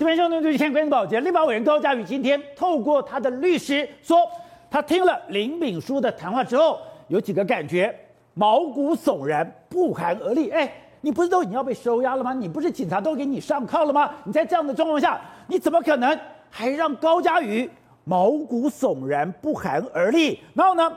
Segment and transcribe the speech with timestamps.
[0.00, 4.26] 这边兄弟们，先关注保洁，立法委员高嘉瑜今天透过他的律师说，
[4.70, 7.94] 他听了林炳书的谈话之后，有几个感觉，
[8.32, 10.48] 毛骨悚然，不寒而栗。
[10.48, 12.32] 哎，你不是都已经要被收押了吗？
[12.32, 14.10] 你不是警察都给你上铐了吗？
[14.24, 17.68] 你在这样的状况下，你怎么可能还让高嘉瑜
[18.04, 20.40] 毛骨悚然，不寒而栗？
[20.54, 20.90] 然后呢，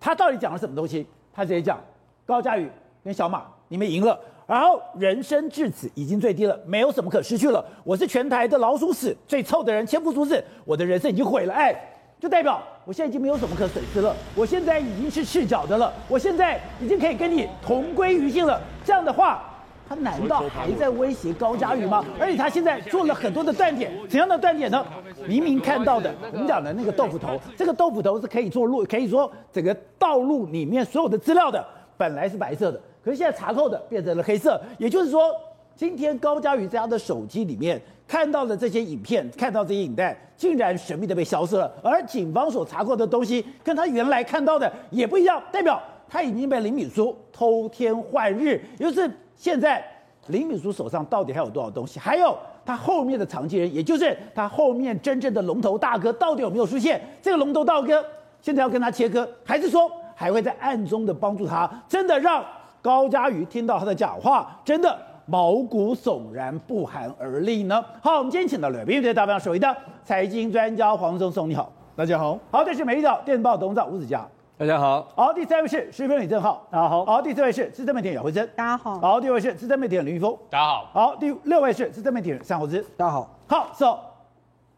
[0.00, 1.06] 他到底讲了什么东西？
[1.30, 1.78] 他直接讲，
[2.24, 2.70] 高嘉瑜
[3.04, 4.18] 跟小马，你们赢了。
[4.46, 7.64] 然后人生至此已经最低了，没有什么可失去了。
[7.82, 11.52] 我是全台的老鼠屎最臭的人，千夫所指，我的人生已经毁了。
[11.52, 11.74] 哎，
[12.20, 14.14] 就代表我现在已经没有什么可损失了。
[14.36, 18.60] 我现在已经是赤脚的了，我现在已经可以跟你同归于尽了。
[18.84, 19.42] 这样的话，
[19.88, 22.04] 他难道还在威胁高嘉宇吗？
[22.20, 24.86] 而且他现在做了很多的断点，怎样的断点呢？
[25.26, 31.66] 明明看到的，我们讲的那个豆腐头，这个豆腐头是可以做路，可以说整个道路里面所有的资料的，
[31.96, 32.80] 本来是白色的。
[33.06, 35.30] 可是现在查扣的变成了黑色，也就是说，
[35.76, 41.72] 今天高嘉瑜在他的手机里面看到的这些影片，看到这些影带，竟然神秘的被消失了。
[41.84, 48.60] 而警方所查扣的东西，跟他原来看到的也不一样，代表他已经被林敏书偷天换日。
[48.76, 49.84] 也就是现在
[50.26, 52.00] 林敏书手上到底还有多少东西？
[52.00, 57.00] 还有他后面的藏镜人，也就是他后面真正的龙头大哥，到底有没有出现？
[57.22, 58.04] 这个龙头大哥
[58.42, 61.70] 现在要跟他切割，还是说还会在暗中的帮助他？
[61.88, 62.44] 真的让？
[62.86, 67.84] 高嘉瑜听到他的讲话，真的毛骨悚然，不寒而栗呢。
[68.00, 72.38] 好，我们今天请到了《对大方首位的财经专家黄松松，你好，大家好。
[72.48, 74.24] 好，这是美丽岛电子报董事长吴子嘉，
[74.56, 75.04] 大家好。
[75.16, 77.04] 好，第三位是时评李正浩，大家好。
[77.04, 79.00] 好，第四位是资深媒体人姚惠珍，大家好。
[79.00, 80.90] 好，第五位是资深媒体人林玉峰，大家好。
[80.92, 83.28] 好，第六位是资深媒体人尚厚之，大家好。
[83.48, 83.98] 好，so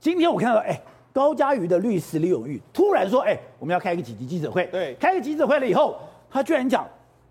[0.00, 0.80] 今天我看到，哎，
[1.12, 4.64] 高嘉瑜的律师李永玉突然说，哎，我们要开一个紧急记者会。
[4.68, 5.94] 对，开个记者会了以后，
[6.30, 6.88] 他居然讲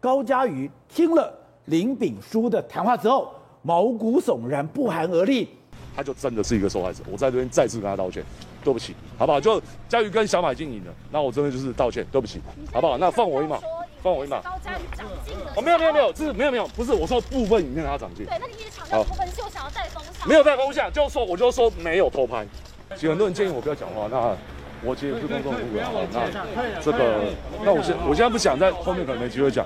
[0.07, 1.33] 高嘉瑜听了。
[1.65, 3.29] 林炳书的谈话之后，
[3.61, 5.49] 毛骨悚然，不寒而栗。
[5.93, 8.23] 他就真的是一个受害者，我在这边再次跟他道歉，
[8.63, 9.41] 对不起，好不好？
[9.41, 12.39] 就嘉瑜跟小马已经赢了，那我真的就是道歉，对不起，
[12.71, 12.97] 好不好？
[12.97, 13.59] 那放我一马，
[14.01, 14.39] 放我一马。
[14.39, 15.51] 高嘉瑜长进了。
[15.57, 18.25] 哦，没有没有没有，这是没有没有，不是我说部分影片他长进。
[18.25, 20.25] 对，那你一直强调部分是我想要带风向。
[20.25, 22.47] 没有带风向，就说我就说没有偷拍。
[22.95, 24.33] 其实很多人建议我不要讲话，那
[24.85, 25.89] 我其实也是公众人物啊。
[26.13, 27.25] 那这个，
[27.65, 29.65] 那我现我现在不想在后面可能没机会讲，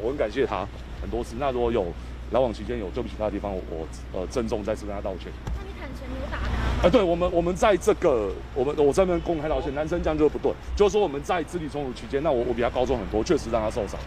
[0.00, 0.66] 我很感谢他。
[1.00, 1.86] 很多次，那如果有
[2.30, 5.32] 来往期间有对不起他的地方，我我呃郑重再次跟他道歉。
[5.56, 6.84] 那你坦诚你有打他吗？
[6.84, 13.98] 啊，对，我们我们在这个我们我在那边公开道歉，男生这样就不对，就是说我们在肢体冲突期间，那我我比他高中很多，确实让他受伤。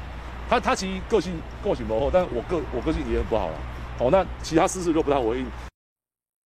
[0.50, 3.57] 他他其实个性个性不好，但是我个我个性也很不好了。
[3.97, 5.46] 好，那其他事实就不太回应。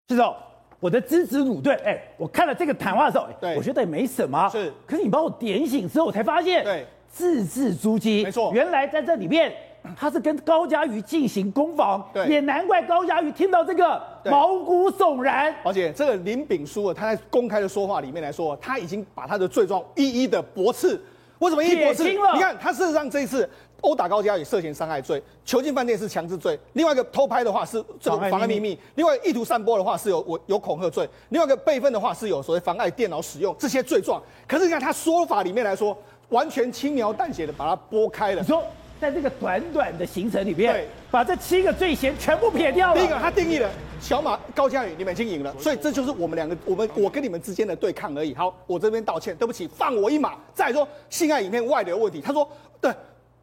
[0.08, 0.34] 是哦，
[0.80, 4.48] 我的支持鲁队，哎，我看了这个谈话的时候，对，我觉得也没什么。
[4.48, 9.52] 是，可是你把我点醒之后，我才发现，对，字字珠玑，没错，原来在这里面。
[9.96, 15.54] 他是跟高嘉瑜进行攻防，对，也难怪高嘉瑜听到这个毛骨悚然。
[15.64, 21.00] 而且这个林炳书啊，他在公开的说话里面来说，他已经把他的罪状一一的驳斥。
[21.38, 22.02] 为什么一一驳斥？
[22.02, 23.48] 你看，他事实上这一次
[23.80, 34.20] 殴打高嘉瑜涉嫌伤害罪，囚禁饭店是强制罪，另外一个偷拍的话是这个妨碍秘密，另外意图散播的话是有我有恐吓罪，另外一个备份的话是有所谓妨碍电脑使用这些罪状。
[34.46, 35.96] 可是你看他说法里面来说，
[36.30, 38.40] 完全轻描淡写的把它拨开了。
[38.42, 38.62] 你说。
[39.00, 43.00] 在这个短短的行程里面，对，把这七个罪嫌全部撇掉了。
[43.00, 48.34] 第一个，他定义了小马高嘉宇，你们已经赢了，所以这就是我们两个，我们我跟你们之间的对抗而已。
[48.34, 50.34] 好，我这边道歉，对不起，放我一马。
[50.52, 52.50] 再说性爱影片外流问题，他说
[52.80, 52.92] 对，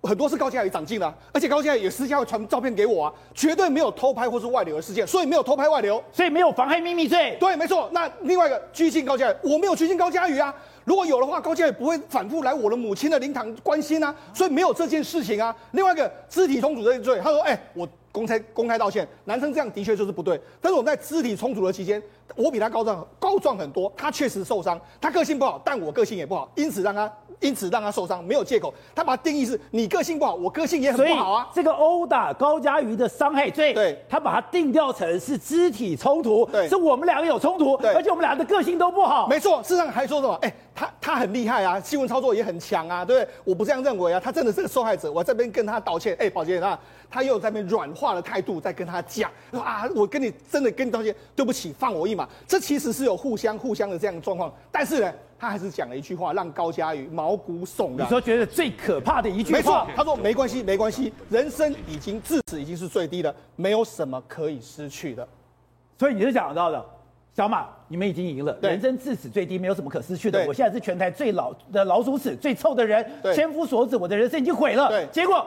[0.06, 7.36] 很多是高嘉瑜长进了，而且高嘉瑜也私下会传照片给我啊，绝对没有偷拍或是外流的事件，所以没有偷拍外流，所以没有妨害秘密罪。
[7.40, 7.90] 对，没错。
[7.92, 10.54] 那另外一个拘禁高嘉瑜，我没有拘禁高嘉瑜啊。
[10.84, 15.56] 如果有的话，高嘉瑜不会反复来我的母亲的灵堂关心啊，所以没有这件事情啊。
[15.72, 20.40] 另外一个肢体冲突的罪，他说：“哎、欸，我公开公开道歉，男生这样的确就是不对。
[20.62, 22.02] 但是我们在肢体冲突的期间，
[22.36, 28.74] 我比他高壮高壮很多，他确实受伤，他个性不好，但我个性也不好，因此让他。”因此让他受伤，没有借口。
[28.96, 31.48] 他把他定义是你个性不好，我个性也很不好啊。
[31.54, 39.28] 这个殴打高佳瑜的伤害罪，对，他把它定调成是肢体冲突，对，是我们两个有冲突，对，而且我们俩的个性都不好。
[39.28, 40.34] 没错，事实上还说什么？
[40.42, 43.34] 哎、欸，他他很厉害啊，新闻操作也很强啊，对不对？
[43.44, 45.12] 我不这样认为啊，他真的是个受害者。
[45.12, 46.14] 我这边跟他道歉。
[46.14, 46.80] 哎、欸，宝杰啊，
[47.12, 52.28] 他又在那边软化的态度在跟他讲啊，我跟你真的跟你道歉，对不起，放我一马。
[52.48, 55.14] 这其实是有互相互相的这样的状况，但是呢。
[55.38, 58.08] 他还是讲了一句话，让高嘉瑜毛骨悚然。
[58.08, 59.58] 你说觉得最可怕的一句话？
[59.58, 65.28] 没错，他说没关系，没关系，人生已经至此已经是最低了，没有什么可以失去的。
[66.00, 66.84] 所以你是讲到的，
[67.36, 70.44] 小马，你们已经赢了，人生至此最低，没有什么可失去的。
[70.48, 74.88] 我现在是全台最老的老鼠屎、最臭的人，千夫所指，我的人生已经毁了。
[74.88, 75.46] 对，结果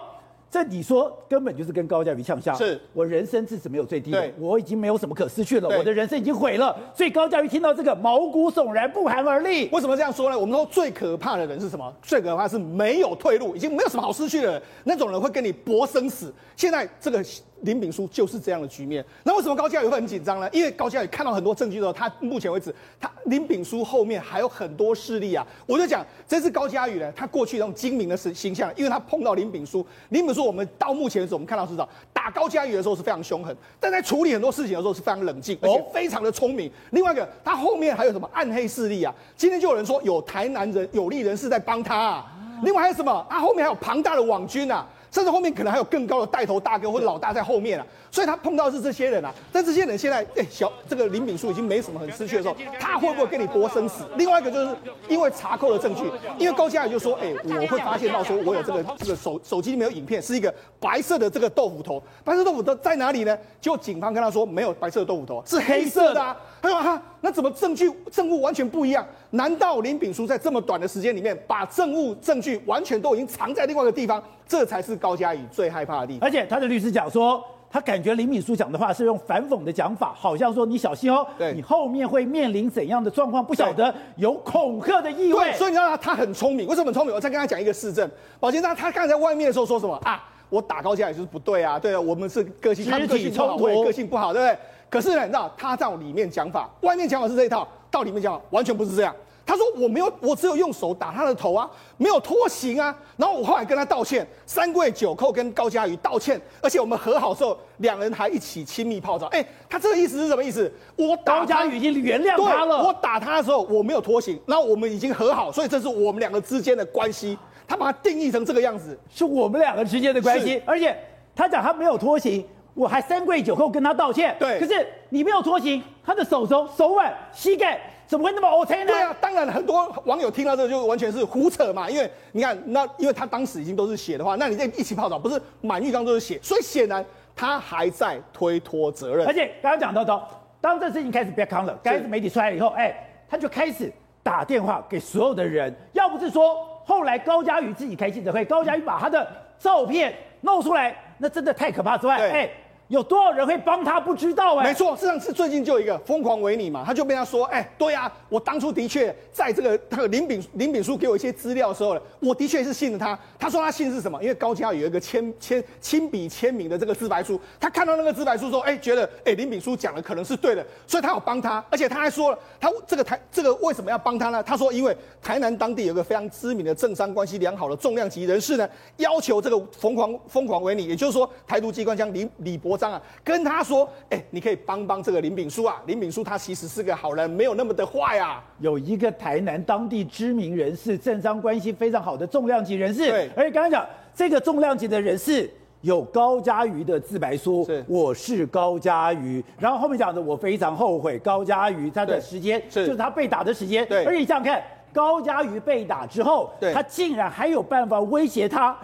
[0.51, 6.75] 这你说根本就是跟高嘉瑜呛下，是我人生至此没有最低我已经没有什么可失去了，我的人生已经毁了。
[6.95, 9.69] 所以高嘉瑜听到这个毛骨悚然，不寒而栗。
[9.71, 10.39] 为什么这样说呢？
[10.39, 11.93] 我们说最可怕的人是什么？
[12.03, 16.33] 最可怕是没有退路，已经没有什么好失去的人，那种人会跟你搏生死。
[16.57, 17.23] 现在这个
[17.63, 19.05] 林炳书就是这样的局面。
[19.25, 20.49] 那为什么高嘉宇会很紧张呢？
[20.53, 25.47] 因为高嘉宇看到很多证据之后，他目前为止，他林炳书后面还有很多势力啊。
[25.67, 36.71] 我就讲，这是高嘉宇呢，他过去那种精明的形形象，因为他碰到林炳书，林炳书我们到目前为止，我们看到是说打高嘉宇的时候是非常凶狠，但在处理很多事情的时候是非常冷静，而且非常的聪明。
[36.91, 39.15] 另外一个，他后面还有什么暗黑势力啊？
[39.37, 42.27] 今天就有人说有台南人有利人士在帮他啊。
[42.63, 43.27] 另外还有什么？
[43.31, 44.87] 他后面还有庞大的网军啊。
[45.19, 49.35] 甚至后面可能还有更高的带头大哥或者老大在后面啊，所以他碰到的是这些人啊。
[49.51, 54.05] 但这些人现在，哎，小这个林炳枢已经没什么很失去的时候，他会不会跟你搏生死？
[54.17, 54.77] 另外一个就是
[55.09, 56.05] 因为查扣的证据，
[56.39, 63.37] 因为高嘉宇就说，哎，我会发现到说我有这个这个手手机里面有影片，是一个白色的这个豆腐头，白色豆腐头在哪里呢？
[63.61, 66.37] 结果警方跟他说没有白色的豆腐头，是黑色的啊。
[66.61, 69.07] 他说哈，那怎么证据证物完全不一样？
[69.31, 74.23] 难道林炳书在这么短的时间里面把证物证据完全都已经藏在另外一个地方？
[74.47, 76.27] 这才是高嘉宇最害怕的地方。
[76.27, 85.39] 而且他的律师讲说，他感觉林秉书讲的话是用反讽的讲法，好像说你小心哦，对你后面会面临怎样的状况，不晓得有恐吓的意味。
[85.39, 87.15] 对，所以你知道他他很聪明，为什么很聪明？
[87.15, 88.11] 我再跟他讲一个事证。
[88.41, 90.25] 宝杰，他他刚才在外面的时候说什么啊？
[90.49, 94.59] 我打高嘉瑜就是不对啊，对啊，我们是个性，他们个性不好，我个性不好，对不对？
[94.91, 99.15] 可是呢，你知道他在里面讲法，外面讲法是这一套，到里面讲法完全不是这样。
[99.45, 102.95] 他说我没有，我只有用手打他的头啊，没有拖行啊。
[103.17, 109.27] 然后我后来跟他道歉，三跪九叩跟高佳瑜道歉，而且我们和好之后，两人还一起亲密泡澡。
[109.29, 110.71] 哎，他这个意思是什么意思？
[110.97, 112.83] 我高佳瑜已经原谅他了。
[112.85, 117.39] 我打他的时候我没有拖行，然后我们已经和好，所以这是我们两个之间的关系。
[117.67, 120.63] 他把它定义成这个样子，是我们两个之间的关系。
[120.67, 120.95] 而且
[121.35, 124.37] 他讲他没有拖行，我还三跪九叩跟他道歉。
[124.39, 127.81] 对，可是你没有拖行，他的手肘、手腕、膝盖。
[128.07, 128.87] 怎么会那么 OK 呢？
[128.87, 137.05] 对啊，当然很多网友听到这个就完全是胡扯嘛，因为你看那因为他当时已经都是血的话，那你这一起泡澡不是满浴缸都是血，所以显然
[137.37, 139.27] 他还在推脱责任。
[139.27, 140.27] 而且刚刚讲到的，
[140.59, 142.97] 当这事情开始被扛了，开始媒体出来以后，哎，
[143.29, 143.93] 他就开始
[144.23, 152.51] 打电话给所有的人，要不是说后来高佳瑜自己开记者会，高佳瑜把他的照片弄出来，那真的太可怕之外，哎。
[152.89, 153.99] 有多少人会帮他？
[154.01, 163.19] 不知道哎、没错，事实上是最近就有一个疯狂维尼嘛，他就被他说，哎、对、啊，我当初的确在这个他 林炳林炳书给我一些资料的时候呢，我的确是信了他。
[163.39, 164.23] 他说他信是什么？
[164.23, 174.43] 因为高嘉有一个签签亲笔签名的这个自白书，他看到那个自白书说，哎、觉得哎、林炳书讲的可能是对的，所以他有帮他，而且他还说了，他这个台这个为什么要帮他呢？
[174.43, 183.59] 他说，因为台南当地有个非常知名的政商关系良好的重量级人士呢，要求这个疯狂疯狂维尼，也就是说台独机关将李李博璋啊，跟他。
[183.69, 188.43] 说：“哎、欸，你可以帮帮这个林炳书啊，林炳书他其实是个好人，没有那么的坏啊。
[188.61, 193.11] 有一个台南当地知名人士，政商关系非常好的重量级人士。
[193.11, 195.51] 对，而且刚刚讲这个重量级的人士
[195.83, 199.45] 有高嘉瑜的自白书，是我是高嘉瑜。
[199.59, 203.87] 然后后面讲的我非常后悔高嘉瑜他的时间，就是他被打的时间。
[203.87, 204.63] 对，而且你想想看，
[204.95, 208.75] 高嘉瑜被打之后，对，他竟然还有办法威胁他。”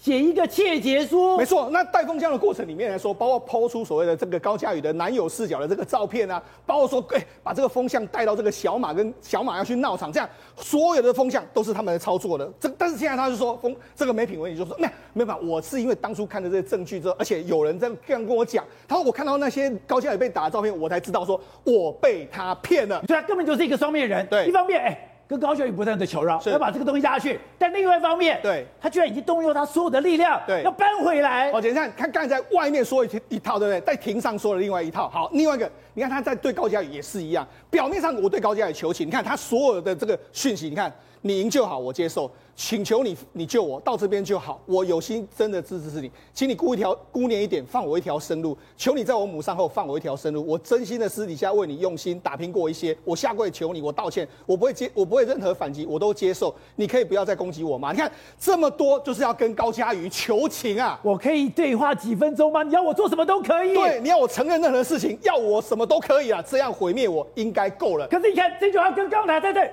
[0.00, 1.68] 写一个窃结书，没错。
[1.70, 10.26] 那带风向的过程里面来说，包括抛出所谓的这个高嘉宇的男友视角的这个照片啊，包括说，哎，把这个风向带到这个小马跟小马要去闹场，这样
[10.56, 12.50] 所有的风向都是他们来操作的。
[12.58, 23.02] 这但是现在他就说，风这个没品位，你就说，那没办法，我是因为当初看了这些证据之后，而且有人这样这样跟我讲，他说我看到那些高嘉宇被打的照片，我才知道说我被他骗了。
[23.06, 24.26] 对，他根本就是一个双面人。
[24.28, 25.06] 对，一方面，哎。
[25.30, 31.52] 跟高嘉宇不断的求饶，要把这个东西压下去，但另外一方面，对，他居然已经动用他所有的力量，对，要搬回来。
[31.52, 33.80] 而且你看，他刚才在外面说一一套，对不对？
[33.82, 35.08] 在庭上说了另外一套。
[35.08, 40.92] 好，另外一个，你看他在对高嘉宇也是一样，表面上我对高嘉宇求情，你看他所有的这个讯息，你看。
[41.22, 42.32] 你赢就好，我接受。
[42.62, 44.60] 请求你，你救我到这边就好。
[44.66, 48.54] 我有心真的支持是你，请你顾一条顾念一点，放我一条生路。
[48.76, 50.44] 求你在我母丧后放我一条生路。
[50.46, 56.54] 我真心的私底下为你用心打拼过一些，我下跪求你，我道歉，我不会接，我不会任何反击，我都接受。
[56.76, 57.92] 你可以不要再攻击我吗？
[57.92, 61.00] 你看这么多，就是要跟高嘉瑜求情啊！
[61.02, 62.62] 我可以对话几分钟吗？
[62.62, 63.72] 你要我做什么都可以。
[63.72, 66.44] 对，你要我承认任何事情，要我什么都可以啊！
[66.46, 68.06] 这样毁灭我应该够了。
[68.08, 69.66] 可是你看这句话跟刚才在这。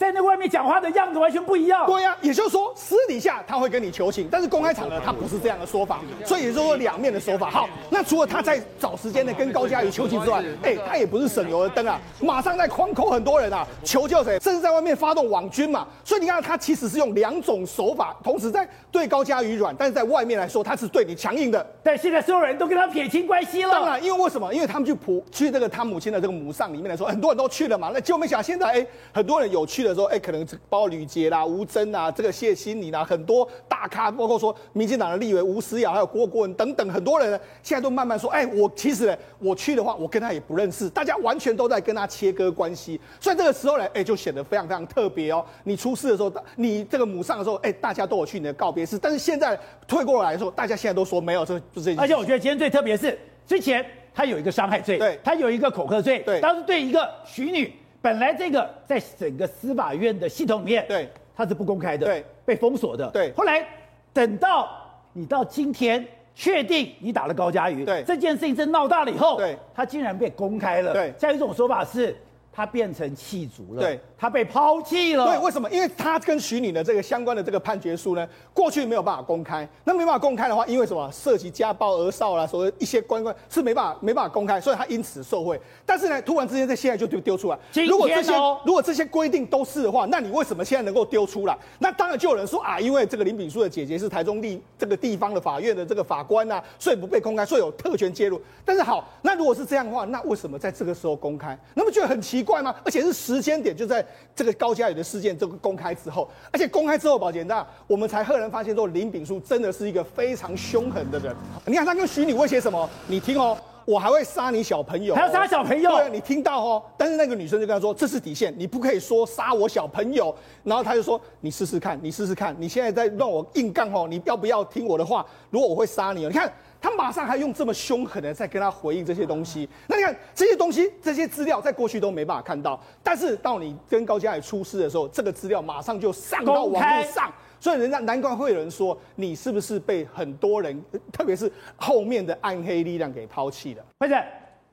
[0.00, 1.84] 在那外面讲话的样子完全不一样。
[1.84, 7.50] 对呀、啊，也就是说私底下他会跟你求情，但是公开场合他不是这样的说法，所以也就是说两面的说法。
[7.50, 15.86] 好，那除了他在找时间呢跟高嘉瑜求情之外，哎，他也不是省油的灯啊，马上在框口很多人啊，求救谁，甚至在外面发动网军嘛。
[16.02, 21.74] 所以你看他其实是用两种手法，同时在对高嘉瑜软，但是在外面来说他是对你强硬的。
[21.82, 23.70] 但现在所有人都跟他撇清关系了。
[23.70, 24.50] 当然，因为为什么？
[24.54, 27.90] 因为他们去普去这个他母亲的这个母丧里面来说，很多人都去了嘛。
[27.92, 45.44] 那结果没想到现在哎，很多人有去的时候，哎，可能包括吕杰啦、吴征啊，这个谢欣霓啦，很多大咖，包括说民进党的立委吴思瑶，还有郭国文等等很多人呢，现在都慢慢说，哎，我其实呢，我去的话，我跟他也不认识，大家完全都在跟他切割关系，所以这个时候呢，哎，就显得非常非常特别哦。
[45.64, 51.94] 你出事的时候，你这个母丧的时候，哎，大家都有去你的告别式，但是现在退过来的时候，大家现在都说没有，这就这。
[51.96, 57.72] 而且我觉得今天最特别是，之前他有一个伤害罪，对，他有一个恐吓罪，对，当时对一个许女。
[58.02, 63.32] 本来这个在整个司法院的系统里面，对，它是不公开的，对，被封锁的，对。
[63.32, 63.66] 后来
[64.12, 64.68] 等到
[65.12, 71.12] 你到今天确定你打了高佳瑜，对，这件事情真闹大了以后，对，他竟然被公开了，对。
[71.18, 72.16] 再有一种说法是。
[72.52, 75.24] 他变成弃卒了，对，他被抛弃了。
[75.24, 75.70] 对，为什么？
[75.70, 79.66] 因为他跟许女的这个相关的这个判决书呢，过去没有办法公开。
[79.84, 81.10] 那没办法公开的话，因为什么？
[81.10, 85.58] 涉及家暴儿少啦，所谓一些关关是没办法没办法公开，所以他因此受贿。
[85.86, 87.58] 但是呢，突然之间在现在就丢丢出来。
[87.88, 88.32] 如果这些
[88.66, 91.56] 如果这些规定都是的话，那你为什么现在能够丢出来？
[91.78, 98.38] 那当然就有人说啊，因为这个林炳书的姐姐是台中地这个地方的法院的这个法官啊，所以不被公开，所以有特权介入。
[98.66, 101.58] 但是好，那如果是这样的话，那为什么在这个时候公开？
[101.74, 102.74] 那么觉得很奇怪吗？
[102.84, 103.20] 而且是。
[103.20, 111.34] 时间点就在这个高嘉宇的事件这个公开之后，而且公开之后，宝杰那我们才赫然发现说林炳书真的是一个非常凶狠的人。
[111.66, 112.88] 你看他跟徐女威胁什么？
[113.06, 115.96] 你听哦，我还会杀你小朋友，还要杀小朋友。
[115.96, 116.82] 对，你听到哦。
[116.96, 120.34] 但是那个女生就跟他说，这是底线，你不可以说杀我小朋友。
[120.64, 125.24] 然后他就说，你试试看，你试试看，你现在在让我硬干哦，你要不要听我的话？
[125.50, 126.52] 如果我会杀你哦，你看。
[126.80, 140.82] 他马上还用这么凶狠的在跟他回应这些东西，那你看这些东西、这些资料在过去都没办法看到，但是到你跟高嘉宇出事的时候，这个资料马上就上到网络上，所以人家难怪会有人说你是不是被很多人，
[141.12, 143.84] 特别是后面的暗黑力量给抛弃了？
[143.98, 144.14] 不是，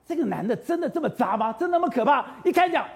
[0.06, 1.52] 这个男的真的这么渣吗？
[1.52, 2.24] 真的那么可怕？
[2.42, 2.86] 一开讲，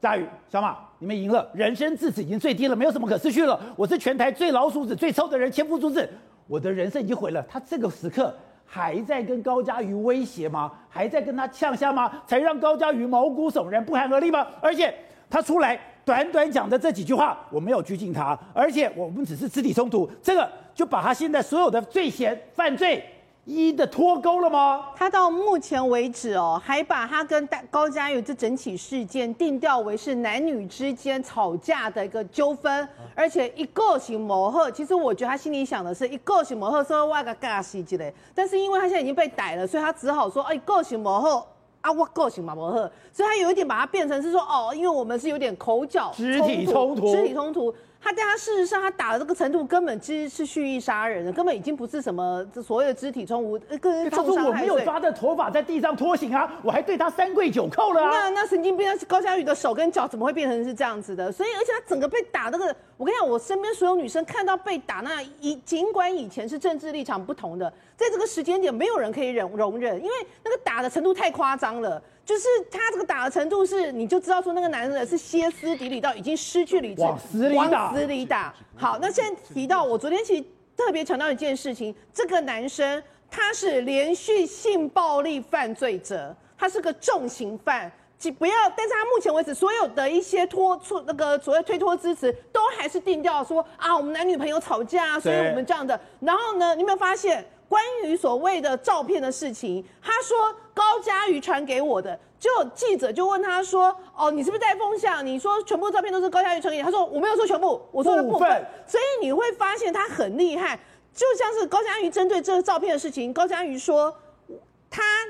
[0.00, 3.60] 佳宇、小马，你们赢了，人生至此已经最低了，没有什么可失去了。
[3.76, 6.08] 我是全台最老鼠子、最臭的人，千夫所指。
[6.46, 8.34] 我的人生已经毁了，他这个时刻
[8.64, 10.72] 还在跟高嘉瑜威胁吗？
[10.88, 12.10] 还在跟他呛下吗？
[12.26, 14.46] 才让高嘉瑜毛骨悚然、不寒而栗吗？
[14.62, 14.94] 而且
[15.28, 23.04] 他出来短短讲的这几句话，我没有拘禁他，而且我们只是肢体冲突，这个就把他现在所有的罪嫌犯罪。
[23.44, 24.86] 一的脱钩了吗？
[24.96, 34.70] 他到目前为止哦，还把他跟高嘉瑜这整起事件定调为是男女之间吵架的一个纠纷，而且一个性磨合。
[34.70, 38.12] 其实我觉得他心里想的是一个性磨合，说我个尬戏之类。
[38.34, 41.46] 但是因为他现在已经被逮了，所以他只好说，哎，个性磨合
[41.82, 42.90] 啊，我个性嘛磨合。
[43.12, 47.74] 所以他有一点把它变成是说，哦，因为我们是有点口角肢体冲突，肢体冲突。
[48.04, 54.42] 他但他事实上，他打的这个程度根本其实是蓄意杀人的，根本已经不是什么所谓的肢体冲突，个人重伤害。
[54.42, 58.10] 他说我没有抓着头发在地上拖行啊，我还对他三跪九叩了啊。
[58.12, 61.32] 那那神经病，高佳宇的手跟脚怎么会变成是这样子的？
[61.32, 72.02] 所以而且他整个被打那个，我跟你讲，我身边所有女生看到被打那以，尽管以前是政治立场不同的，在这个时间点没有人可以忍容忍，因为那个打的程度太夸张了。
[72.24, 78.54] 就是他这个打的程度是，你就知道说那个男人是歇斯底里到已经失去理智，往死里打，往死里打。
[78.76, 80.44] 好，那现在提到我昨天其实
[80.76, 88.54] 特别强调一件事情，这个男生他是连续性暴力犯罪者，他是个重刑犯，请不要。
[88.74, 96.00] 但是他目前为止所有的一些拖出那个所谓推脱支持，都还是定调说啊，我们男女朋友吵架，所以我们这样的。
[96.20, 97.44] 然后呢，你有没有发现？
[97.74, 105.26] 关于所谓的照片的事情，他说高佳瑜传给我的，就记者就问他说：“哦，你是不是带风向？
[105.26, 108.38] 你说全部照片都是高佳瑜传给你？”他说：“我没有说全部，我说的部分。
[108.38, 110.78] 部分”所以你会发现他很厉害，
[111.12, 114.23] 就像是高佳瑜针对这个照片的事情，高佳瑜说他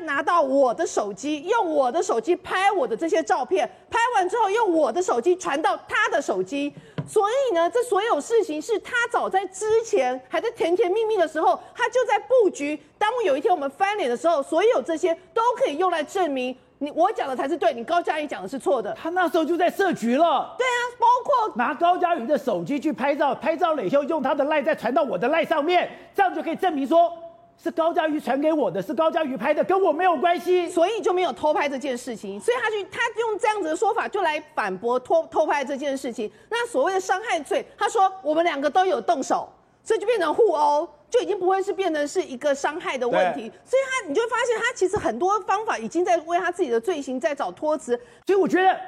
[0.04, 6.73] 拿到我的手机，用我的手机拍我的这些照片，拍完之后用我的手机传到他的手机。
[7.06, 12.80] 所以呢，这所有事情是他早在之前还在甜甜蜜蜜的时候，他就在布局。
[12.96, 18.94] 当有一天我们翻脸的时候，所有这些都可以用来证明你我讲的才是对，你高嘉瑜讲的是错的。
[18.94, 20.54] 他那时候就在设局了。
[20.58, 27.12] 对啊，包括拿高嘉瑜的手机去拍照，拍照了以后用他的赖再传到我的赖上面，这样就可以证明说
[27.56, 32.38] 是高嘉瑜传给我的，是高嘉瑜拍的，跟我没有关系，所以就没有偷拍这件事情。
[32.38, 36.30] 所以他去他用这样子的说法就来反驳偷偷拍这件事情。
[36.50, 39.49] 那所谓的伤害罪，他说我们两个都有动手，
[39.82, 43.50] 所以就变成互殴，就已经不会是变成是一个伤害的问题。
[43.64, 47.99] 所以他你就会发现他其实很多方法已经在为他自己的罪行在找托词。
[48.26, 48.78] 所以我觉得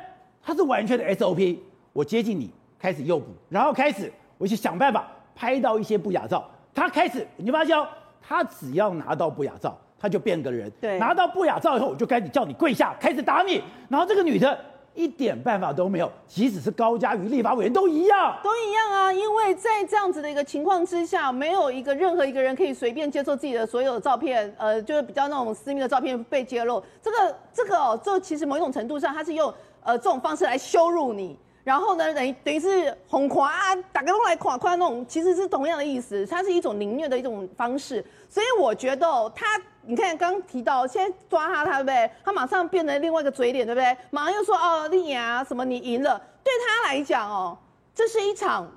[0.42, 1.58] 他是完全的 SOP。
[1.94, 6.46] 我接近你，开始诱捕，然后开始我去想办法拍到一些不雅照。
[6.75, 7.88] 他开始，你发现哦。
[8.20, 10.70] 他只要拿到不雅照，他就变个人。
[10.80, 13.62] 对，拿到不雅照以后，我就开始叫你跪下，开始打你。
[13.88, 14.58] 然后这个女的
[14.94, 19.12] 一点办法都没有，即使是高嘉瑜立法委员都一样，都一样啊。
[19.12, 26.82] 因为在这样子的一个情况之下，没有一个任何一个人可以随便接受自己的所有的照片，呃，就是比较那种私密的照片被揭露。
[27.02, 31.38] 这个这个哦，这其实某一种程度上，他是用呃这种方式来羞辱你。
[31.66, 38.04] 然后呢，等于等于是哄夸啊，打个来夸夸那种，其实是同样的意思，它是一种凌虐的一种方式。
[38.30, 42.11] 所以我觉得，他，你看刚提到，现在抓他，他对不对？
[42.25, 43.96] 他马上变成另外一个嘴脸，对不对？
[44.11, 47.58] 马上又说哦，丽雅什么你赢了，对他来讲哦，
[47.92, 48.70] 这是一场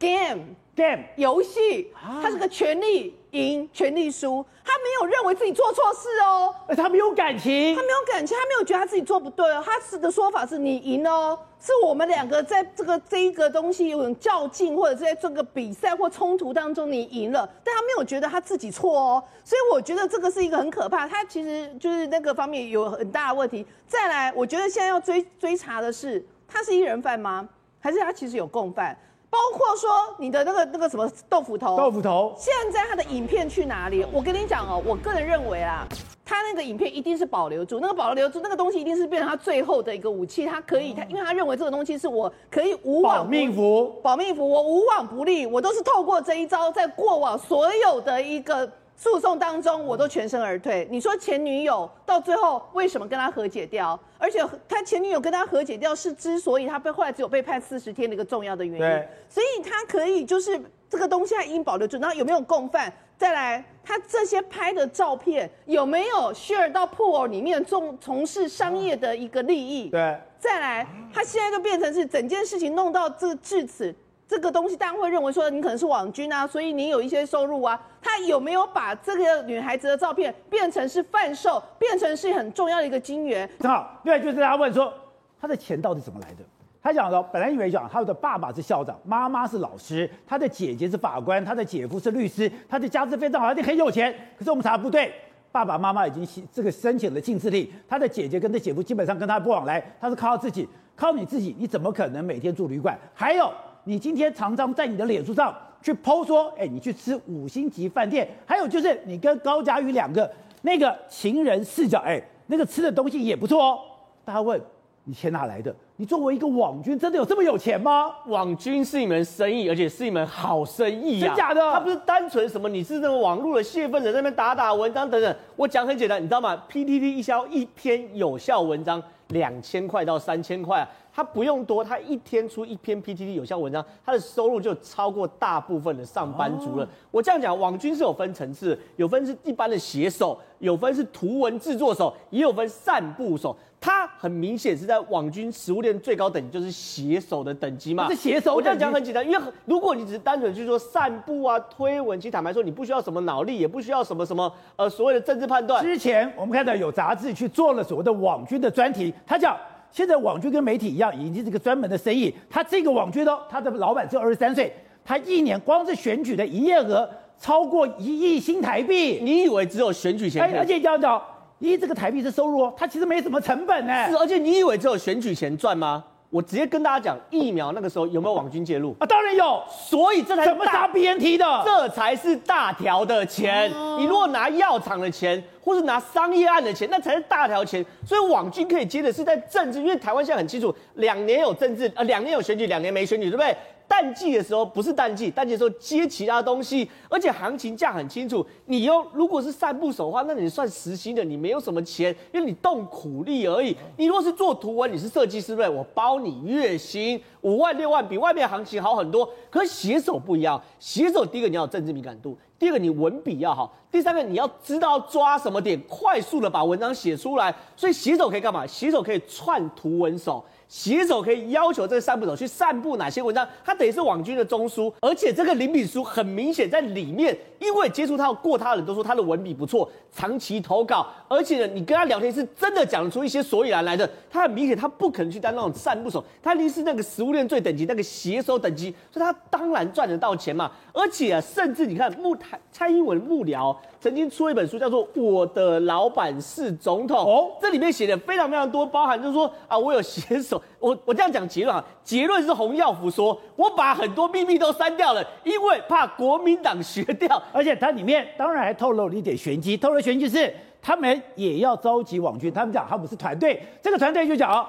[0.00, 1.92] game game 游戏，
[2.22, 11.38] 它是个权力赢权力输，他没有认为自己做错事哦，他没有感情，他没有感情，他没有觉得他自己做不对哦，他是的说法是你赢哦。
[11.60, 23.66] 是我们两个在这个这一个东西有种较劲，或者是在这个比赛或冲突当中你赢了，但他没有觉得他自己错哦，所以我觉得这个是一个很可怕，他其实就是那个方面有很大的问题。
[23.86, 27.46] 再来，我觉得现在要追追查的是，他是一人犯吗？
[27.78, 28.96] 还是他其实有共犯？
[29.30, 34.04] 包括说你的那个那个什么豆腐头，豆腐头，现在他的影片去哪里？
[34.12, 35.86] 我跟你讲哦，我个人认为啊。
[36.22, 40.46] 他那个影片一定是保留住，那个保留住那个东西一定是变成他最后的一个武器。
[40.46, 48.70] 他可以，他因为他认为这个东西是我可以无往保命符，保命符，我无往不利，我都是透过这一招，在过往所有的一个
[49.00, 50.86] 诉讼当中，我都全身而退。
[50.90, 53.98] 你说前女友到最后为什么跟他和解掉？
[54.18, 58.78] 而且他前女友跟他和解掉是之所以他被后来只有被判四十天的一个重要的原因。
[58.78, 62.92] 对，所以他可以就是这个东西他已经保留住，然后有没有共犯？
[63.16, 69.88] 再来，他这些拍的照片有没有 share 到 pool 里面从从事商业的一个利益？
[69.88, 70.14] 对。
[70.38, 73.94] 再来，他现在就变成是整件事情弄到这至此，
[74.30, 77.76] 这个东西大家会认为说你可能是网军啊，所以你有一些收入啊。
[78.00, 83.50] 他有没有把这个女孩子的照片变成是贩售，变成是很重要的一个金源？
[83.58, 84.94] 正好，另外就是大家问说，
[85.40, 86.44] 他的钱到底怎么来的？
[86.80, 94.14] 他讲的，本来以为讲他的爸爸是校长，妈妈是老师，他的姐姐是法官，他的姐夫是律师，他的家世非常好，一定很有钱。
[94.38, 95.12] 可是我们查不对，
[95.50, 102.96] 爸爸妈妈已经这个申请了禁制令，他的姐姐跟他姐夫基本上跟他不往来，他是靠自己，靠你自己，你怎么可能每天住旅馆？
[103.12, 103.52] 还有，
[103.84, 110.30] 你今天常常在你的脸书上去剖说，哎，你去吃五星级饭店，还有就是你跟高佳瑜两个
[110.62, 113.80] 那个情人视角，哎，那个吃的东西也不错哦。
[114.24, 114.60] 大家问。
[115.04, 115.74] 你钱哪来的？
[116.00, 118.10] 你作为一个网军，真的有这么有钱吗？
[118.24, 121.28] 网军是一门生意，而且是一门好生意啊！
[121.28, 121.60] 真假的？
[121.70, 125.36] 他不是单纯什么，你是那个网络的泄愤者，在那边打打文章等等。
[125.56, 130.88] 我讲很简单，你知道吗？PTT 一销一篇有效文章两千块到三千块啊。
[131.12, 136.84] 他不用多，他一天出一篇 PTT 有效文章，他的收入就超过大部分的上班族了。
[136.84, 143.54] 哦、我这样讲，网军是有分层次，有分是一般的写手，有分是图文制作手，也有分散布手。
[143.80, 148.08] 他很明显是在网军食物链最高等级，就是写手的等级嘛。
[148.10, 148.54] 是写手。
[148.54, 155.82] 我这样讲很简单，因为如果你只是单纯去说散步啊、推文，其实坦白说，你不需要什么脑力，也不需要什么什么呃所谓的政治判断。
[155.82, 159.56] 之前我们看到有杂志去做了所谓的网军的专题，他讲。
[159.92, 162.32] 现在网军跟媒体一样，已经是个专门的生意。
[162.48, 164.72] 他这个网军呢，他的老板只有二十三岁，
[165.04, 169.18] 他一年光是选举的营业额超过一亿新台币。
[169.20, 170.40] 你以为只有选举钱？
[170.56, 171.20] 而且这样讲，
[171.60, 174.08] 一这个台币是收入哦，它其实没什么成本呢。
[174.08, 176.02] 是，而且你以为只有选举钱赚吗？
[176.30, 179.04] 我直接跟大家讲，疫苗那个时候有没有网军介入啊？
[179.04, 181.62] 当然有，所以这才是怎么砸 BNT 的？
[181.64, 183.68] 这才是大条的钱。
[183.72, 187.84] 哦、你如果拿药厂的钱，或是拿商业案的钱，那才是大条钱。
[188.06, 193.56] 所以网军可以接的是在政治，因为台湾现在很清楚，两年有政治，呃，两年有选举，两年没选举，对不对？
[193.90, 198.46] 淡季的时候不是淡季，淡季的时候接其他东西，而且行情价很清楚。
[198.66, 203.76] 你又如果是散步手的话，那你算实心的，你没有什么钱，因为你动苦力而已。
[203.96, 205.68] 你如果是做图文，你是设计师，对？
[205.68, 209.28] 我包你月薪五万六万，比外面行情好很多。
[209.50, 217.52] 可是写手不一样，写手第一个你要有政治敏感度，第二个你文笔要好，第三个你要知道抓什么点，快速的把文章写出来。
[217.76, 218.64] 所以写手可以干嘛？
[218.64, 220.44] 写手可以串图文手。
[220.70, 234.08] 写手可以要求这个散步手去散布哪些文章，他等于是网军的中枢，而且这个林炳书很明显在里面因为接触他过他的人都说他的文笔不错，长期投稿，而且呢，你跟他聊天是真的讲得出一些所以然来的。
[234.30, 240.70] 他很明显，他不可能去当那种散步手，他一定是那个食物链最等级那个写手等级，所以他当然赚得到钱嘛。
[240.92, 257.40] 而且啊，甚至你看，幕台蔡英文幕僚曾经出了一本书，叫做《我的老板是总统》哦，这里面写的非常非常多，包含就是说啊，我有写手，我我这样讲结论啊，结论是洪耀福说，我把很多秘密都删掉了，因为怕国民党学掉。
[257.52, 262.50] 而且它里面当然还透露了一点玄机，透露玄机是他们也要召集网军。
[262.50, 264.66] 他们讲他们是团队，这个团队就讲啊，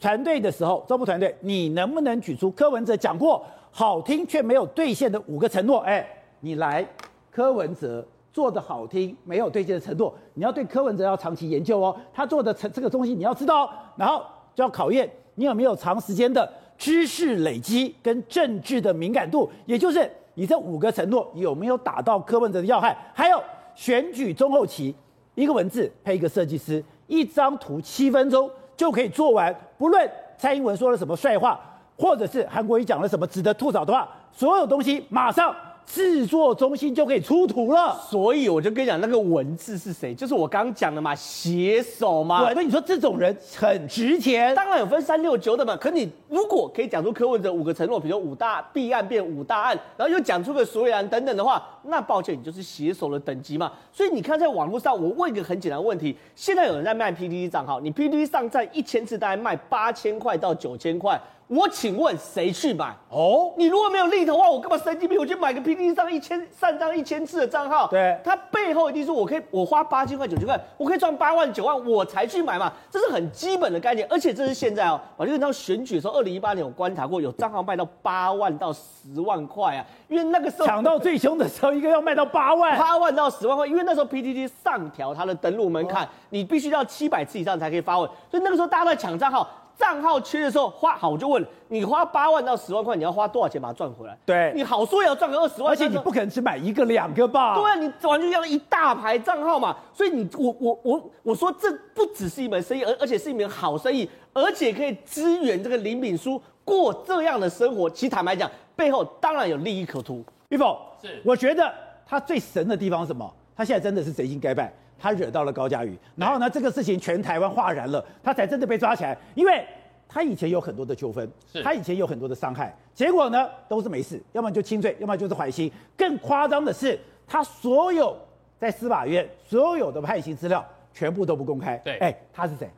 [0.00, 5.78] 团队的时候，招募团队，你能不能举出柯文哲讲过好听却没有兑现的五个承诺？
[5.82, 6.04] 哎，
[6.40, 6.84] 你来，
[7.30, 20.10] 柯文哲做的好听没有兑现的承诺，你要对柯文哲要长期研究哦，他做的成这个东西你要知道哦，然后就要考验你有没有长时间的知识累积跟政治的敏感度，也就是。
[20.34, 22.96] 你这五个承诺有没有打到柯文哲的要害？
[23.12, 23.38] 还有
[23.74, 24.94] 选举中后期，
[25.34, 29.54] 一个文字配一个设计师，一张图七分钟就可以做完。
[29.76, 31.60] 不论蔡英文说了什么帅话，
[31.98, 35.54] 或者是韩国瑜讲了什么值得吐槽的话，所有东西马上。
[35.86, 40.14] 制作中心就可以出图了，所以我就跟你讲，那个文字是谁？
[40.14, 42.44] 就是我刚刚讲的嘛，写手嘛。
[42.44, 45.76] 对，那你说这种人很值钱，当然有分三六九等嘛。
[45.76, 53.70] 可你如果可以讲出柯文哲五个承诺，比如说五大弊案变五大案，然后又讲出个所以然等等的话，那抱歉，你就是写手的等级嘛。
[53.92, 61.20] 所以你看，在网络上，我问一个很简单的问题：现在有人在卖 PTT 账号，你 PTT 上站一千次，大概卖八千块到九千块。
[61.54, 62.96] 我请问谁去买？
[63.10, 65.18] 哦，你如果没有利头的话，我干嘛神经病？
[65.18, 74.06] 我去买个 PTT 上一千上张一千次的账号，对，它背后一定是我可以我花八千块九千块，我可以赚八万九万，我才去买嘛，这是很基本的概念。
[74.08, 89.46] 而且这是现在哦，我就到选举的时候，二零一八年我观察过，有账号卖到八万到十万块啊，因为那个时候抢到最凶的时候，一个要卖到八万，八万到十万块，因为那时候 PTT 上调它的登录门槛，哦、你必须要七百次以上才可以发文，所以那个时候大家都在抢账号。
[89.76, 94.16] 账号缺的时候花好，我就问你花八万到十万块，你要花多少钱把它赚回来？
[94.24, 97.54] 对，你好说也要赚个二十万，而且你不可能只买一个两个吧？
[97.54, 99.76] 对啊，你完全要一大排账号嘛。
[99.92, 107.88] 所以你我我我我说这不只是一门生意，而而且是一门好生意，而且可以支援这个林炳书过这样的生活。
[107.90, 110.24] 其实坦白讲，背后当然有利益可图。
[110.50, 111.72] 玉凤是，我觉得
[112.06, 113.32] 他最神的地方是什么？
[113.54, 114.72] 他现在真的是贼心该败，
[115.02, 119.66] 他惹到了高嘉瑜，然后呢，这个事情全台湾哗然了，他才真的被抓起来，因为。
[120.14, 121.26] 他以前有很多的纠纷，
[121.64, 125.72] 他以前有很多的伤害，结果呢都是没事，要么就轻罪，要么就是缓刑。
[125.96, 128.14] 更夸张的是，他所有
[128.58, 130.62] 在司法院所有的判刑资料
[130.92, 131.78] 全部都不公开。
[131.78, 132.68] 对，哎，他是谁？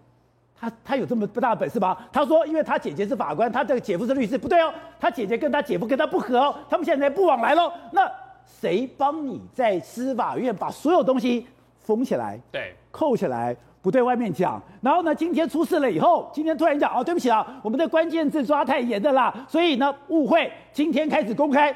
[0.54, 1.98] 他他有这么不大的本事吗？
[2.12, 7.72] 他说，因为他姐姐是法官，他这个姐夫是律师，不对哦，他姐姐跟他姐夫跟他不和哦，他们现在不往来喽。
[7.90, 8.08] 那
[8.46, 11.44] 谁帮你在司法院把所有东西
[11.84, 12.40] 封起来？
[12.50, 13.56] 对，扣起来？
[13.80, 21.74] 不对外面讲，然后呢，今天出事了以后，今天突然讲哦，对不起啊，我们的关键字抓太严的啦，所以呢，误会，今天开始公开。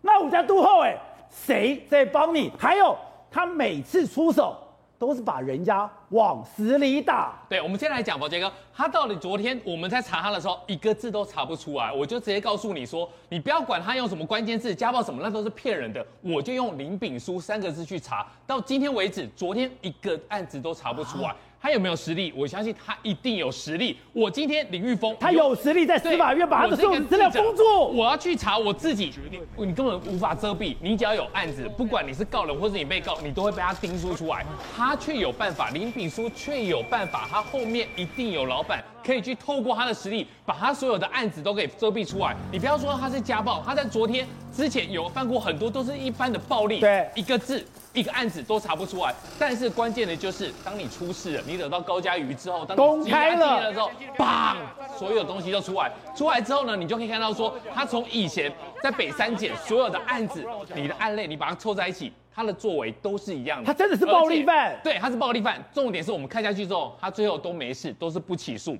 [0.00, 0.96] 那我家杜后，哎，
[1.28, 2.50] 谁在帮你？
[2.58, 2.96] 还有
[3.30, 4.56] 他每次出手
[5.00, 7.32] 都是把人家往死里打。
[7.48, 21.34] 对，我们先来讲，宝杰哥，他到底昨天我们在查他的时候，一个字都查不出来，我就直接告诉你说，你不要管他用什么关键字，家暴什么，那都是骗人的，我就用林炳书三个字去查，到今天为止，昨天一个案子都查不出来。
[21.62, 22.32] 他有没有实力？
[22.34, 23.98] 我相信他一定有实力。
[24.14, 27.62] 我今天林玉峰，他有实力在司法院把他的所有资料封住。
[27.94, 29.12] 我要去查我自己，
[29.58, 30.74] 你根本无法遮蔽。
[30.80, 34.44] 你只要有案子，不管你是告人或是你被告，你都会被他盯出出来。
[34.74, 42.36] 他却有办法，林炳书却有办法，他后面一定有老板可以去透过他的实力，把他所有的案子都给遮蔽出来。
[42.52, 46.80] 你不要说他是家暴，他在昨天之前有犯过很多，都是一般的暴力。
[46.80, 47.64] 对，一个字。
[47.92, 54.54] 一个案子都查不出来，但是关键的就是，当你出事了，你惹到高嘉瑜之后，当你公开了，了之后，砰，
[54.96, 55.90] 所有东西都出来。
[56.14, 63.66] 出来之后呢，你就可以看到说，他从以前在北三检所有的案子，你的案类你把它凑在一起，他的作为都是一样的。
[63.66, 65.62] 他真的是暴力犯，对，他是暴力犯。
[65.74, 68.78] 重点是我们看下去之后，他最后都没事，都是不起诉。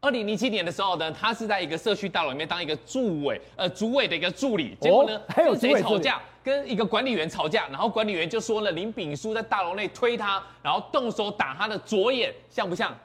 [0.00, 4.74] 二零零七年的时候呢，他是在一个社区大楼里面当一个助委，呃，主委的一个助理。
[4.80, 6.22] 结果呢，哦、还有跟谁吵架？
[6.42, 12.96] 跟一个管理员吵架，然后管理员就说了林炳书在大楼内推他，然后动手打他的左眼，像不像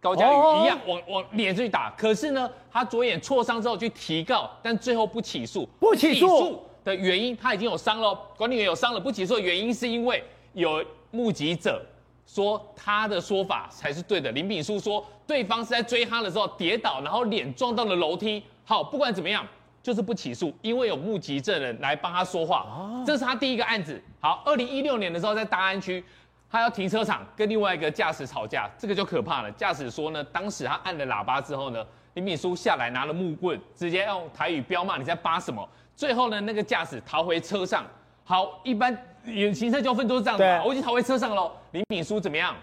[0.00, 1.90] 高嘉宇一样，哦、往往脸去打？
[1.96, 5.68] 可是呢，他左眼挫伤之后去提告，但最后不起诉。
[5.78, 10.24] 不起诉的原因，他已经有伤了，管理员有伤了，不起诉的原因是因为
[10.54, 11.84] 有目击者。
[12.26, 14.30] 说他的说法才是对的。
[14.32, 18.42] 林炳书说，对方是在追他的时候跌倒，然后脸撞到了楼梯。
[18.66, 19.46] 好，不管怎么样，
[19.82, 22.66] 就是不起诉，因为有目击证人来帮他说话。
[23.06, 23.98] 这是他第一个案子。
[24.20, 26.04] 好，二零一六年的时候在大安区，
[26.50, 29.50] 他要停车场跟另外一个驾驶吵架，这个就可怕了。
[29.52, 35.66] 驾驶说呢，当时他按了喇叭之后呢，林炳书下来拿了木棍，直接用台语彪骂你在扒什么。
[35.98, 37.84] 最后呢，那个驾驶逃回车上。
[38.22, 40.62] 好，一般有行车纠纷都是这样的嘛。
[40.64, 41.50] 我已经逃回车上喽。
[41.72, 42.54] 林炳书怎么样？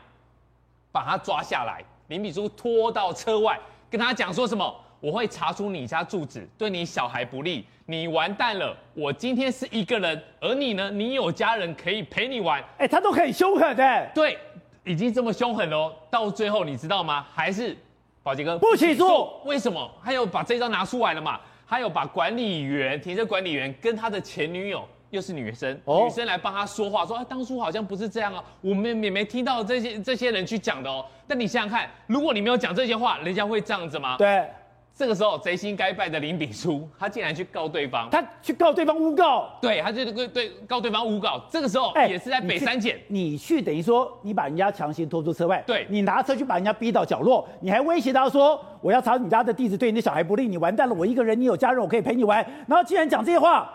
[0.89, 3.59] 把他抓下来，林炳书拖到车外，
[3.91, 4.73] 跟他讲说什么？
[5.01, 8.73] 我会查出你家住址，对你小孩不利，你完蛋了。
[8.93, 10.89] 我今天是一个人，而你呢？
[10.89, 12.63] 你有家人可以陪你玩。
[12.77, 14.11] 哎，他都很凶狠的。
[14.15, 14.37] 对，
[14.85, 17.27] 已经这么凶狠了，到最后你知道吗？
[17.33, 17.77] 还是
[18.23, 19.41] 宝杰哥不起诉。
[19.43, 19.91] 为什么？
[20.01, 21.37] 还有把这张拿出来了嘛？
[21.65, 31.05] 还有把管理员、停车管理员跟他的前女友，又是女生，哦、女生来帮他说话，说啊，当初好像不是这样啊，我们也没听到这些这些人去讲的哦。
[31.27, 34.15] 但你想想看，如果你没有讲这些话，人家会这样子吗？
[34.17, 34.47] 对。
[34.97, 41.41] 这个时候贼心该败的林炳书，他竟然去告对方，他去告对方诬告，对，他就对对告对方诬告。
[41.49, 52.37] 这个时候也是在北三检，你，你去等于说你把人家强行拖出车外，对，你拿车去把人家逼到角落，你还威胁他说我要查你家的地址，对你的小孩不利，你完蛋了，我一个人，你有家人，我可以陪你玩。
[52.65, 53.69] 然后既然讲这些话，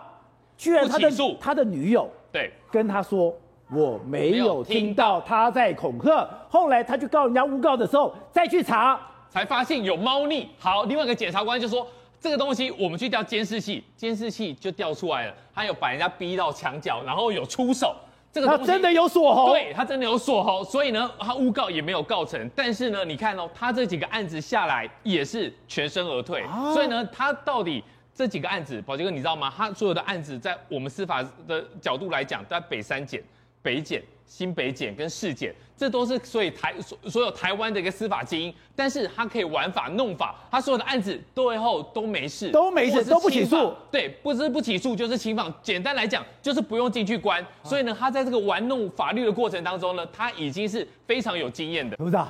[0.57, 3.31] 居然他的他的女友对跟他说
[3.71, 8.99] 我没有听到他在恐吓，后来他去告人家诬告的时候再去查。
[9.31, 10.49] 才发现有猫腻。
[10.59, 11.87] 好，另外一个检察官就说，
[12.21, 17.97] 这个东西我们去调监视器，监视器就调出来了，他有把人家逼到墙角，然后有出手。
[18.33, 22.49] 这个东西他真的有锁喉，对，他真的有锁喉，所以呢，他诬告也没有告成。
[22.55, 26.43] 但是呢，你看哦，他这几个案子下来也是全身而退。
[26.43, 27.83] 啊、所以呢，他到底
[28.14, 29.53] 这几个案子，宝杰哥你知道吗？
[29.57, 33.23] 他所有的案子在我们司法的角度来讲，在北三检、
[33.62, 34.03] 北检。
[34.31, 45.53] 新北检跟市检，这都是所以台所所有台湾的一个司法精英，但是他可以玩法弄法，他所有的案子最后都没事，都没事，都不起诉，对，不是不起诉就是侵犯。
[45.61, 47.45] 简单来讲，就是不用进去关。
[47.64, 51.97] 所以呢，他在这个玩弄法律的过程当中呢，他已经是非常有经验的。
[51.97, 52.29] 董事长，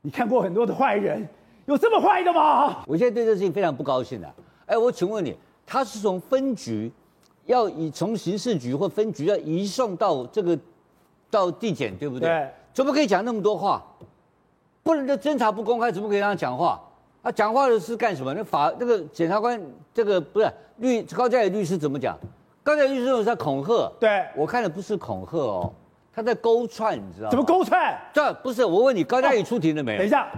[0.00, 1.28] 你看过很多的坏人，
[1.66, 2.82] 有这么坏的吗？
[2.86, 4.34] 我现在对这事情非常不高兴的。
[4.64, 6.90] 哎，我请问你，他是从分局
[7.44, 10.58] 要以从刑事局或分局要移送到这个。
[11.36, 12.28] 到地检对不对？
[12.28, 13.82] 对，怎么可以讲那么多话？
[14.82, 16.80] 不能的侦查不公开，怎么可以让他讲话？
[17.20, 18.32] 啊讲话的是干什么？
[18.32, 19.60] 那法那个检察官，
[19.92, 22.16] 这个不是律高嘉宇律师怎么讲？
[22.62, 23.92] 高嘉宇律师在恐吓。
[24.00, 25.72] 对，我看的不是恐吓哦，
[26.14, 27.30] 他在勾串，你知道吗？
[27.30, 27.94] 怎么勾串？
[28.14, 29.98] 这不是我问你，高嘉宇出庭了没有？
[29.98, 30.28] 等一下，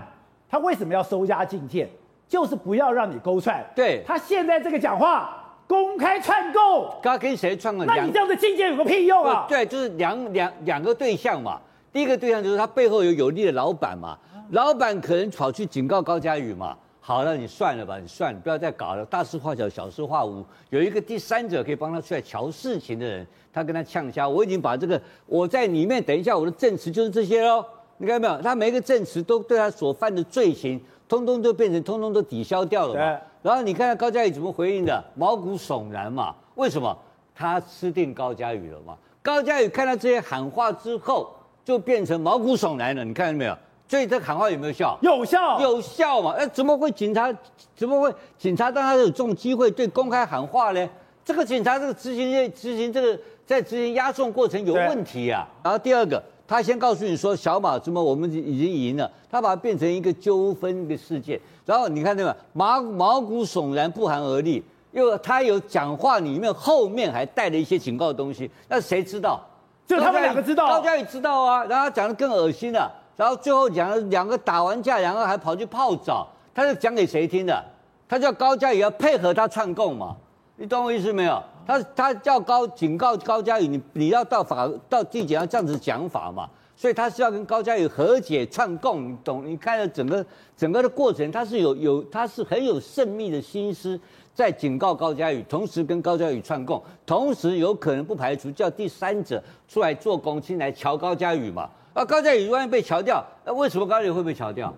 [0.49, 1.89] 他为什么要收押禁见？
[2.27, 3.65] 就是不要让你勾串。
[3.77, 5.45] 对，他现在这个讲话。
[5.69, 7.87] 公开串供，他跟谁串供？
[7.87, 9.47] 那你这样的境界有个屁用啊？
[9.49, 11.61] 对，就是两两两个对象嘛。
[11.93, 14.19] 第一个对象就是他背后有有利的老板嘛，
[14.51, 16.77] 老板可能跑去警告高嘉宇嘛。
[17.01, 20.45] 好了，你算了吧，你算了，不要再搞了，大事化小，小事化无。
[20.69, 24.29] 有一个第三者可以帮他出来瞧事情的人，他跟他呛下。
[24.29, 27.65] 我已经把这个我在里面，等一下我的证词就是这些喽。
[27.97, 28.43] 你看到没有？
[28.43, 30.79] 他每一个证词都对他所犯的罪行，
[31.09, 33.19] 通通都变成，通通都抵消掉了嘛。
[33.43, 36.35] 然后你看看高嘉宇怎么回应的，毛骨悚然嘛？
[36.57, 36.97] 为什么？
[37.35, 38.97] 他吃定高嘉宇了嘛？
[39.23, 41.31] 高嘉宇看到这些喊话之后，
[41.65, 43.05] 就变成毛骨悚然了。
[43.05, 43.57] 你看到没有？
[43.87, 44.99] 所以这喊话有没有效？
[45.03, 46.33] 有效，有效嘛？
[46.33, 47.33] 哎，怎么会警察？
[47.77, 50.89] 怎么会警察当他有这种机会对公开喊话呢？
[51.25, 55.47] 这个警察这个执行执行这个在执行押送过程有问题啊。
[55.63, 56.23] 然后第二个。
[56.49, 62.35] 他先告诉你说小马怎么我们已经赢了，他把它变成一个纠纷的事件，然后你看对吧？
[62.55, 69.39] 毛毛骨悚然，不寒而栗，又他有讲话里面后面还带了一些警告的东西，那谁知道？
[69.87, 77.63] 就他们两个知道，高嘉宇知道啊，然后他讲的更恶心了，然后最后讲了两个打完架，两个还跑去泡澡，他是讲给谁听的？
[78.09, 80.17] 他叫高嘉宇要配合他串供嘛，
[80.57, 81.43] 你懂我意思没有？
[81.69, 89.45] 他他叫高警告高嘉宇，你你要到法到地检要这样子讲法嘛，所以他是要跟高嘉宇和解串供，你懂？
[89.45, 90.25] 你看了整个
[90.57, 94.01] 整个的过程，他是有有他是很有慎密的心思
[94.33, 101.69] 在警告高嘉宇，同时跟高嘉宇串供，同时有可能不排除叫第三者出来做公亲来瞧高嘉宇嘛。
[101.93, 104.73] 啊，高嘉宇万一被瞧掉，那为什么高嘉宇会被瞧掉？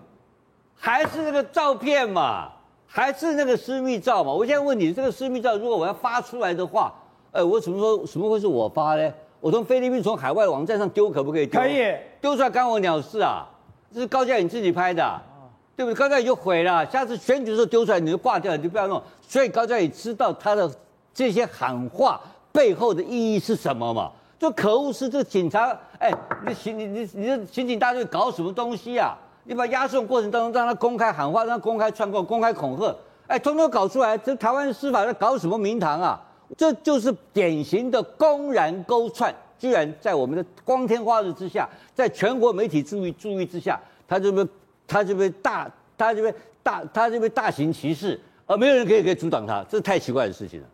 [0.75, 2.49] 还是那个照片嘛？
[2.93, 4.33] 还是那个私密照嘛？
[4.33, 6.93] 我现在问你，这个私密照如果我要发出来的话，
[7.31, 9.13] 哎，我怎么时候什么会是我发呢？
[9.39, 11.61] 我从菲律宾从海外网站上丢可不可以丢？
[11.61, 13.47] 可以，丢出来干我鸟事啊！
[13.93, 15.23] 这是高嘉宇自己拍的，啊，
[15.75, 15.95] 对不对？
[15.97, 19.01] 高嘉宇就毁了，下次选举的时候丢出来你就挂掉，你就不要弄。
[19.25, 20.69] 所以高嘉宇知道他的
[21.13, 22.19] 这些喊话
[22.51, 24.11] 背后的意义是什么嘛？
[24.37, 26.11] 就可恶是这个警察，哎，
[26.45, 29.17] 你刑你你你这刑警大队搞什么东西啊？
[29.43, 32.95] 你把押送过程当中让他公开喊话，让他公开串供、公开恐吓，
[33.27, 36.21] 哎，通通搞出来，这台湾司法在搞什么名堂啊？
[36.57, 44.45] 这就是典型的公然勾串，居然在我们的光天化日之下，在全国媒体注意注意之下，他就被
[44.85, 50.67] 他就被大他就被大他就被大行其事，而没有人可以可以阻挡他，这太奇怪的事情了。